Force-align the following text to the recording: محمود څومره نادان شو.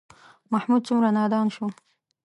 محمود 0.51 0.81
څومره 0.87 1.07
نادان 1.17 1.47
شو. 1.55 1.65